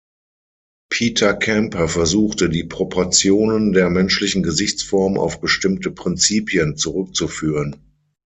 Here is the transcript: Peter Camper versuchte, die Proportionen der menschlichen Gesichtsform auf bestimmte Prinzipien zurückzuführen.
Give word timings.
Peter 0.89 1.35
Camper 1.35 1.87
versuchte, 1.87 2.49
die 2.49 2.63
Proportionen 2.63 3.71
der 3.71 3.91
menschlichen 3.91 4.41
Gesichtsform 4.41 5.15
auf 5.19 5.39
bestimmte 5.41 5.91
Prinzipien 5.91 6.75
zurückzuführen. 6.75 7.75